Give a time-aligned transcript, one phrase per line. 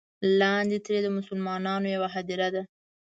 [0.39, 2.61] لاندې ترې د مسلمانانو یوه هدیره ده.